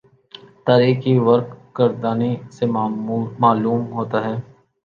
تاریخ 0.67 0.95
کی 1.03 1.13
ورق 1.19 1.47
گردانی 1.77 2.31
سے 2.51 2.65
معلوم 3.39 3.81
ہوتا 3.93 4.23
ہے 4.25 4.35